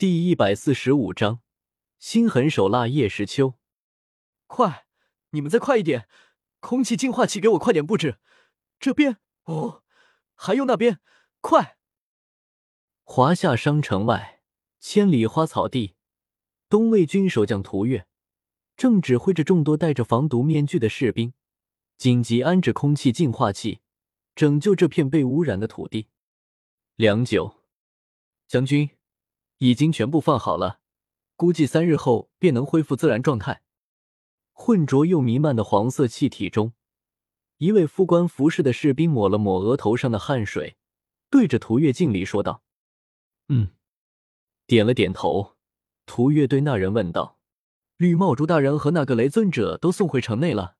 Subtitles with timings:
[0.00, 1.42] 第一百四十五章，
[1.98, 3.58] 心狠手辣叶时秋。
[4.46, 4.86] 快，
[5.32, 6.08] 你们再快一点！
[6.58, 8.18] 空气净化器给我快点布置！
[8.78, 9.82] 这边哦，
[10.34, 11.00] 还有那边，
[11.42, 11.76] 快！
[13.04, 14.40] 华夏商城外，
[14.78, 15.96] 千里花草地，
[16.70, 18.06] 东魏军守将屠月
[18.78, 21.34] 正指挥着众多戴着防毒面具的士兵，
[21.98, 23.82] 紧急安置空气净化器，
[24.34, 26.08] 拯救这片被污染的土地。
[26.96, 27.62] 良久，
[28.48, 28.88] 将军。
[29.60, 30.80] 已经全部放好了，
[31.36, 33.62] 估计三日后便能恢复自然状态。
[34.52, 36.72] 混浊又弥漫的黄色气体中，
[37.58, 40.76] 一位副官服饰的士兵抹了抹额头上的汗水，
[41.28, 42.62] 对着涂月敬礼说道
[43.48, 43.68] ：“嗯。”
[44.66, 45.56] 点了点头。
[46.06, 47.38] 涂月对那人问道
[47.98, 50.76] ：“绿帽朱大人和那个雷尊者都送回城内了？”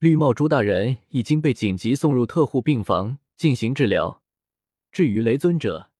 [0.00, 4.20] 绿帽朱大人已经被紧急送入特护病房进行治疗。
[4.90, 5.91] 至于雷尊者，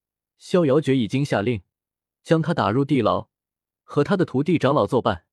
[0.42, 1.62] 逍遥诀已经下令，
[2.24, 3.28] 将他打入地牢，
[3.84, 5.24] 和他的徒弟长老作伴。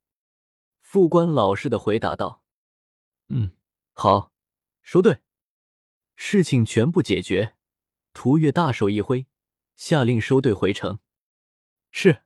[0.81, 2.43] 副官老实的回答道
[3.29, 3.57] ：“嗯，
[3.93, 4.31] 好，
[4.83, 5.21] 说对，
[6.15, 7.55] 事情全部解决。”
[8.13, 9.25] 涂月大手一挥，
[9.75, 10.99] 下令收队回城。
[11.89, 12.21] 是。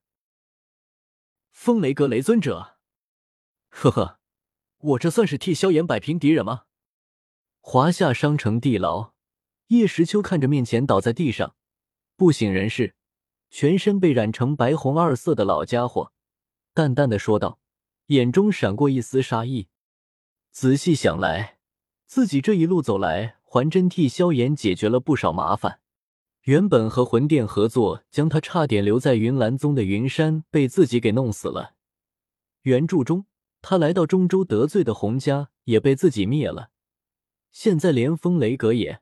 [1.52, 2.80] 风雷阁雷尊者，
[3.70, 4.20] 呵呵，
[4.80, 6.66] 我这算是替萧炎摆平敌人吗？
[7.62, 9.14] 华夏商城地牢，
[9.68, 11.56] 叶时秋看着面前倒在地上。
[12.16, 12.96] 不省人事，
[13.50, 16.12] 全身被染成白红二色的老家伙，
[16.74, 17.60] 淡淡的说道，
[18.08, 19.68] 眼中闪过一丝杀意。
[20.52, 21.58] 仔细想来，
[22.06, 25.80] 自己这一路走来，还真替萧炎解决了不少麻烦。
[26.44, 31.74] 原本和魂殿合作，将他差点留在云岚宗的云山，被自己给弄死了。
[32.62, 33.26] 原著中，
[33.62, 36.70] 他来到中州得罪的洪家，也被自己灭了。
[37.50, 39.02] 现在连风雷阁也，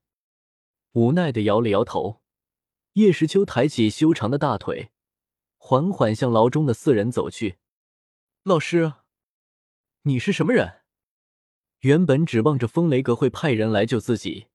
[0.94, 2.21] 无奈的摇了摇头。
[2.94, 4.92] 叶时秋抬起修长的大腿，
[5.58, 7.58] 缓缓向牢中的四人走去。
[8.44, 8.96] 老师，
[10.02, 10.82] 你是什么人？
[11.80, 14.48] 原本指望着风雷阁会派人来救自己，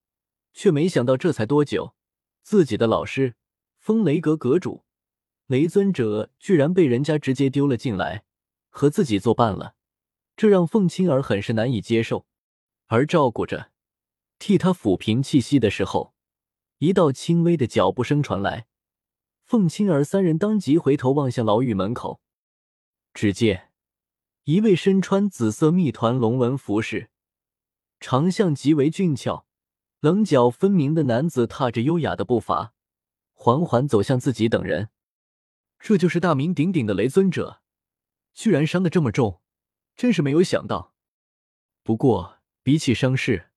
[0.52, 1.94] 却没想到这才多久，
[2.42, 3.36] 自己的老师
[3.78, 4.84] 风雷阁阁主
[5.47, 8.24] 雷尊者居然被人家直接丢了进来，
[8.68, 9.76] 和自己作伴了。
[10.36, 12.26] 这让凤青儿很是难以接受。
[12.88, 13.72] 而照顾着，
[14.38, 16.16] 替他抚平气息的时候。
[16.78, 18.66] 一道轻微的脚步声传来，
[19.44, 22.20] 凤青儿三人当即回头望向牢狱门口，
[23.14, 23.70] 只见
[24.44, 27.09] 一位身穿紫色密团龙纹服饰、
[27.98, 29.47] 长相极为俊俏、
[30.00, 32.75] 棱角分明的男子，踏着优雅的步伐，
[33.32, 34.91] 缓缓走向自己等人。
[35.78, 37.62] 这就是大名鼎鼎的雷尊者，
[38.34, 39.41] 居然伤得这么重，
[39.94, 40.92] 真是没有想到。
[41.82, 43.50] 不过比起伤势，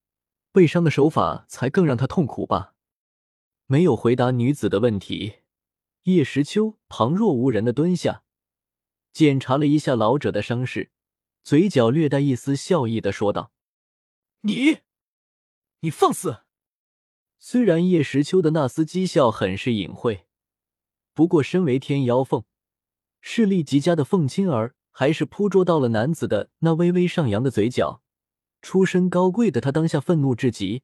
[0.53, 2.75] 被伤的手法才更让他痛苦吧。
[3.71, 5.41] 没有回答女子的问题，
[6.05, 8.23] 叶时秋旁若无人的蹲下，
[9.13, 10.89] 检查了一下老者的伤势，
[11.43, 13.51] 嘴角略带一丝笑意的说道
[14.41, 14.79] ：“你，
[15.81, 16.39] 你放肆！”
[17.37, 20.25] 虽然叶时秋的那丝讥笑很是隐晦，
[21.13, 22.43] 不过身为天妖凤，
[23.21, 28.01] 势力极佳的凤青儿还是扑捉到了男子的那微微上扬的嘴角。
[28.63, 30.81] 出身高贵的他当下愤怒至极。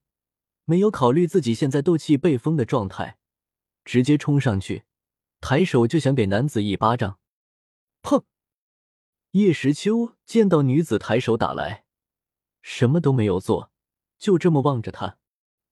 [0.65, 3.17] 没有考虑自己现在斗气被封的状态，
[3.83, 4.83] 直接冲上去，
[5.39, 7.19] 抬手就想给男子一巴掌。
[8.01, 8.23] 砰！
[9.31, 11.85] 叶时秋见到女子抬手打来，
[12.61, 13.71] 什么都没有做，
[14.17, 15.17] 就这么望着他。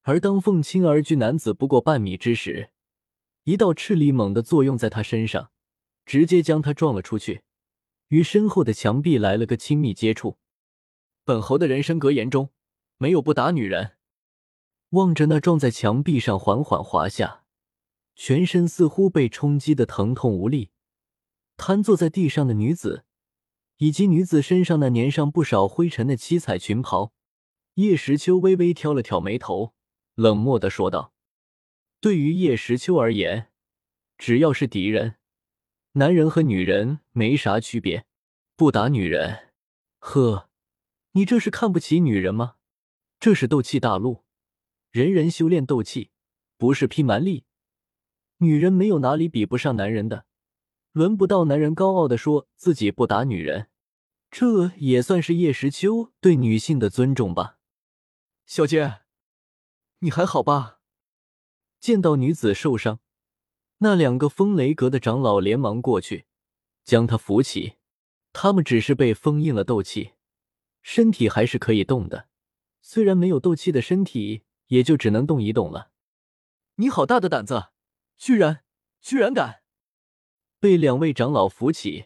[0.04, 2.72] 而当凤青儿距男子不过半米之时，
[3.46, 5.52] 一道斥力猛地作用在他身上，
[6.06, 7.42] 直接将他撞了出去，
[8.10, 10.38] 与身后的墙壁来了个亲密接触。
[11.24, 12.52] 本侯的人生格言中
[12.98, 13.94] 没有不打女人。
[14.94, 17.46] 望着那撞在墙壁上缓缓滑下，
[18.16, 20.70] 全身似乎被冲击的疼痛无力，
[21.58, 23.04] 瘫坐在地上的女子，
[23.78, 27.12] 以及女子身上那粘上不少灰尘的七彩裙袍，
[27.74, 29.74] 叶时秋微微挑了挑眉头，
[30.14, 31.12] 冷漠的说道
[32.00, 33.50] ：“对于叶时秋而言，
[34.20, 35.16] 只要是敌人，
[35.94, 38.06] 男人和女人没啥区别，
[38.56, 39.54] 不打女人。
[39.98, 40.50] 呵，
[41.14, 42.58] 你这是看不起女人吗？
[43.20, 44.22] 这是斗气大陆。”
[44.94, 46.12] 人人修炼斗气，
[46.56, 47.46] 不是拼蛮力。
[48.38, 50.28] 女人没有哪里比不上男人的，
[50.92, 53.70] 轮不到男人高傲的说自己不打女人。
[54.30, 57.58] 这也算是叶时秋对女性的尊重吧。
[58.46, 59.00] 小姐，
[60.02, 60.80] 你还好吧？
[61.80, 63.00] 见到女子受伤，
[63.80, 66.26] 那两个风雷阁的长老连忙过去
[66.84, 67.78] 将她扶起。
[68.32, 70.12] 他们只是被封印了斗气，
[70.84, 72.28] 身体还是可以动的，
[72.84, 74.44] 虽然没有斗气的身体。
[74.74, 75.92] 也就只能动一动了。
[76.78, 77.68] 你好大的胆子，
[78.18, 78.64] 居然
[79.00, 79.62] 居然敢！
[80.60, 82.06] 被两位长老扶起。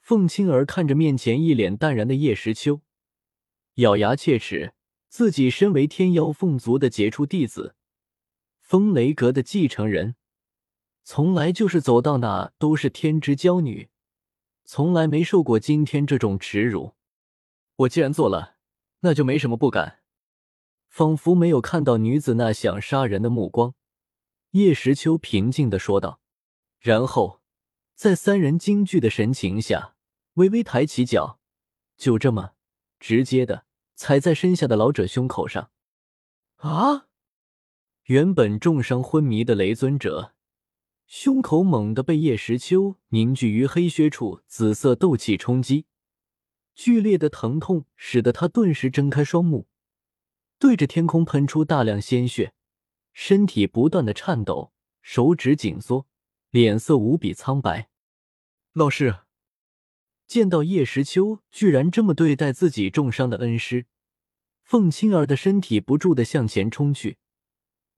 [0.00, 2.82] 凤青儿看着面前一脸淡然的叶时秋，
[3.74, 4.72] 咬牙切齿，
[5.08, 7.74] 自己身为天妖凤族的杰出弟子，
[8.60, 10.14] 风雷阁的继承人，
[11.02, 13.88] 从来就是走到哪都是天之娇女，
[14.64, 16.94] 从来没受过今天这种耻辱。
[17.76, 18.56] 我既然做了，
[19.00, 19.99] 那就没什么不敢。
[20.90, 23.74] 仿佛没有看到女子那想杀人的目光，
[24.50, 26.20] 叶时秋平静的说道，
[26.78, 27.40] 然后
[27.94, 29.94] 在三人惊惧的神情下。
[30.34, 31.40] 微微抬起脚，
[31.96, 32.52] 就这么
[33.00, 33.66] 直接的
[33.96, 35.70] 踩在身下的老者胸口上。
[36.56, 37.08] 啊！
[38.04, 40.34] 原本重伤昏迷的雷尊者，
[41.06, 45.86] 胸口猛地被叶时秋凝聚于黑靴处紫色斗气冲击，
[46.74, 49.66] 剧烈的疼痛使得他顿时睁开双目，
[50.60, 52.52] 对着天空喷出大量鲜血，
[53.14, 56.06] 身体不断的颤抖，手指紧缩，
[56.50, 57.88] 脸色无比苍白。
[58.74, 59.20] 老师。
[60.26, 63.86] 见到叶时秋居然这么对待自己重伤的恩师，
[64.62, 67.16] 凤青儿的身体不住的向前冲去，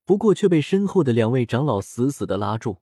[0.07, 2.79] 不过却被身后的两位长老死死的拉住。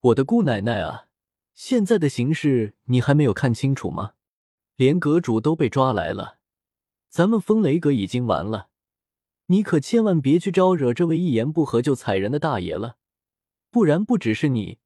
[0.00, 1.08] 我的姑奶奶啊，
[1.54, 4.14] 现在的形势你还没有看清楚吗？
[4.76, 6.38] 连阁主都被抓来了，
[7.10, 8.69] 咱们风雷阁已经完了。
[9.50, 12.98] 你可千万别去招惹这位一言不合就踩人的大爷了，
[13.68, 14.78] 不然不只是你，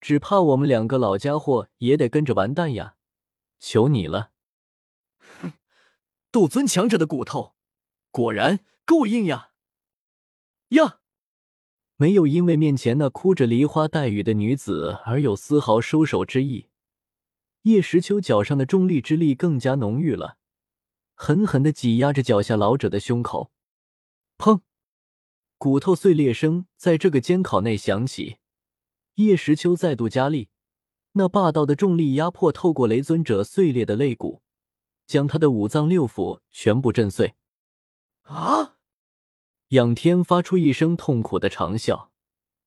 [0.00, 2.94] 只怕我们两个老家伙也得跟着完蛋呀！
[3.58, 4.30] 求你了！
[5.18, 5.54] 哼，
[6.30, 7.56] 斗尊强者的骨头，
[8.12, 9.50] 果然够硬呀！
[10.68, 11.00] 呀，
[11.96, 16.68] 没有因为面前那哭着梨花带雨的女子而有丝毫收手之意。
[17.62, 20.38] 叶时秋脚上的重力之力更加浓郁了，
[21.16, 23.50] 狠狠的挤压着脚下老者的胸口。
[24.38, 24.60] 砰！
[25.58, 28.38] 骨头碎裂声在这个监考内响起。
[29.14, 30.50] 叶时秋再度加力。
[31.12, 34.42] 那霸道的重力压迫透过雷尊者碎裂的肋骨，
[35.06, 37.34] 将他的五脏六腑全部震碎。
[38.24, 38.76] 啊！
[39.68, 42.10] 仰天发出一声痛苦的长啸，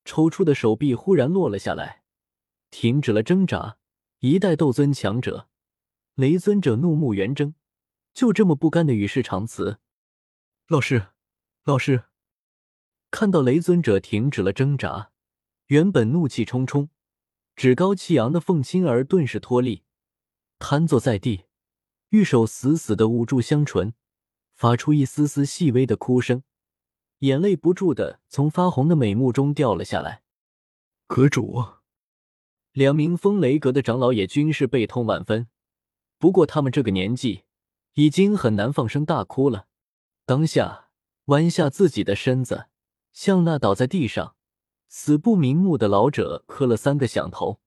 [0.03, 2.03] 抽搐的手臂忽然落了下来，
[2.71, 3.77] 停止了挣扎。
[4.19, 5.47] 一代斗尊强者，
[6.15, 7.53] 雷尊者怒目圆睁，
[8.13, 9.77] 就这么不甘的与世长辞。
[10.67, 11.09] 老师，
[11.69, 12.05] 老师，
[13.11, 15.11] 看到雷尊者停止了挣扎，
[15.67, 16.89] 原本怒气冲冲。
[17.55, 19.83] 趾高气扬的凤青儿顿时脱力，
[20.57, 21.43] 瘫坐在地，
[22.09, 23.93] 玉手死死的捂住香唇，
[24.55, 26.41] 发出一丝丝细微的哭声，
[27.19, 30.23] 眼泪不住的从发红的美目中掉了下来。
[31.05, 31.63] 阁主，
[32.71, 35.47] 两名风雷阁的长老也均是悲痛万分，
[36.17, 37.43] 不过他们这个年纪
[37.93, 39.67] 已经很难放声大哭了。
[40.25, 40.88] 当下
[41.29, 42.67] 弯下自己的身子，
[43.13, 44.35] 向那倒在地上。
[44.87, 47.59] 死不瞑目的老者磕了三个响头。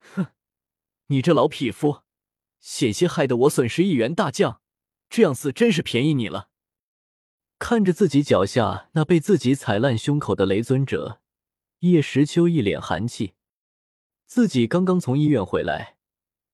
[0.00, 0.26] 哼，
[1.06, 2.02] 你这老匹夫，
[2.58, 4.60] 险些害得我损失一员大将，
[5.08, 6.48] 这样死真是便宜你了。
[7.60, 11.20] 看着自己脚下那被自己踩烂胸口的雷尊者，
[11.78, 13.34] 叶时秋一脸寒气。
[14.26, 15.96] 自己刚刚从医院回来，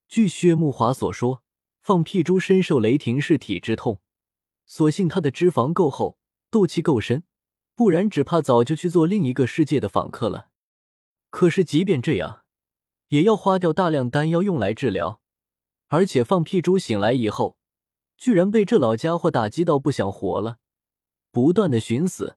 [0.06, 1.42] 据薛慕华所说，
[1.80, 4.02] 放屁猪深受雷霆噬体之痛，
[4.66, 6.17] 所幸他的脂肪够厚，
[6.50, 7.24] 斗气够深。
[7.74, 10.48] 不然，只怕早就去做另一个世界的访客了。
[11.30, 12.42] 可是，即便这样，
[13.08, 15.20] 也要花掉大量丹药用来治疗。
[15.86, 17.56] 而且，放屁猪醒来以后，
[18.16, 20.58] 居然被这老家伙打击到不想活了，
[21.30, 22.36] 不断的寻死。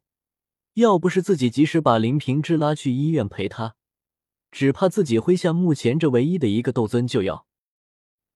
[0.76, 3.76] 要不是自己及时把林平之拉去医院陪他，
[4.52, 7.46] 只怕自己麾下目前这唯一的一个斗尊就要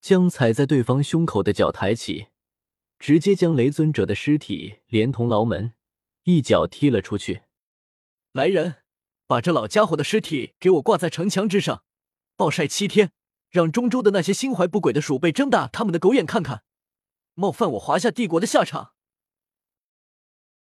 [0.02, 2.28] 将踩在对方胸口的脚抬起，
[2.98, 5.74] 直接将雷尊者的尸体连同牢门。
[6.24, 7.44] 一脚踢了出去。
[8.32, 8.78] 来人，
[9.28, 11.84] 把这老家伙的尸体给我挂在城墙之上，
[12.36, 13.12] 暴晒七天，
[13.52, 16.64] 让中州的那些心怀不轨的鼠辈睁大他们的狗眼看看，
[17.36, 18.95] 冒犯我华夏帝国的下场。